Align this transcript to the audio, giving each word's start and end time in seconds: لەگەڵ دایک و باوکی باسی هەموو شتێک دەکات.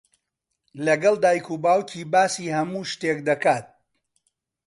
لەگەڵ 0.85 1.15
دایک 1.23 1.45
و 1.49 1.55
باوکی 1.63 2.01
باسی 2.13 2.53
هەموو 2.55 2.87
شتێک 2.91 3.19
دەکات. 3.27 3.65